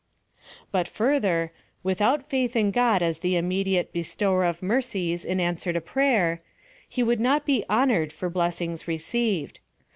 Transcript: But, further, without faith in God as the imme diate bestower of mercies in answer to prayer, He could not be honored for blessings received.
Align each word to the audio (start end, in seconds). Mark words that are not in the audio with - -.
But, 0.71 0.87
further, 0.87 1.51
without 1.83 2.25
faith 2.27 2.55
in 2.55 2.71
God 2.71 3.03
as 3.03 3.19
the 3.19 3.33
imme 3.35 3.63
diate 3.63 3.91
bestower 3.91 4.43
of 4.45 4.63
mercies 4.63 5.23
in 5.23 5.39
answer 5.39 5.71
to 5.73 5.79
prayer, 5.79 6.41
He 6.89 7.03
could 7.03 7.19
not 7.19 7.45
be 7.45 7.63
honored 7.69 8.11
for 8.11 8.27
blessings 8.27 8.87
received. 8.87 9.59